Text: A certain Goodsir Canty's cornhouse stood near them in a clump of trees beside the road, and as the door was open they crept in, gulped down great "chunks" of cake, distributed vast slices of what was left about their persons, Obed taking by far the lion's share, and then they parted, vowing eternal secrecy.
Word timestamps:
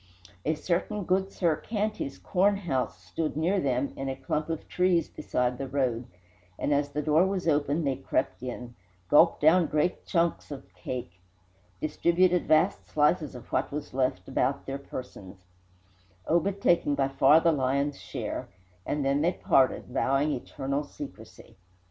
A 0.45 0.55
certain 0.55 1.05
Goodsir 1.05 1.55
Canty's 1.61 2.17
cornhouse 2.17 2.97
stood 3.03 3.37
near 3.37 3.59
them 3.59 3.93
in 3.95 4.09
a 4.09 4.15
clump 4.15 4.49
of 4.49 4.67
trees 4.67 5.07
beside 5.07 5.59
the 5.59 5.67
road, 5.67 6.05
and 6.57 6.73
as 6.73 6.89
the 6.89 7.03
door 7.03 7.27
was 7.27 7.47
open 7.47 7.83
they 7.83 7.97
crept 7.97 8.41
in, 8.41 8.73
gulped 9.11 9.41
down 9.41 9.67
great 9.67 10.07
"chunks" 10.07 10.49
of 10.49 10.73
cake, 10.73 11.21
distributed 11.79 12.47
vast 12.47 12.87
slices 12.87 13.35
of 13.35 13.51
what 13.51 13.71
was 13.71 13.93
left 13.93 14.27
about 14.27 14.65
their 14.65 14.79
persons, 14.79 15.45
Obed 16.25 16.59
taking 16.59 16.95
by 16.95 17.07
far 17.07 17.39
the 17.39 17.51
lion's 17.51 18.01
share, 18.01 18.47
and 18.87 19.05
then 19.05 19.21
they 19.21 19.33
parted, 19.33 19.85
vowing 19.89 20.31
eternal 20.31 20.83
secrecy. 20.83 21.57